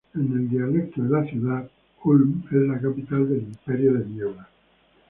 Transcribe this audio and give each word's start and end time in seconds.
En 0.15 0.33
el 0.33 0.49
dialecto 0.49 1.03
de 1.03 1.09
la 1.11 1.23
ciudad, 1.29 1.69
Ulm 2.05 2.43
es 2.49 2.53
la 2.53 2.79
"capital 2.81 3.29
del 3.29 3.41
imperio 3.43 3.93
de 3.93 4.05
niebla". 4.07 4.49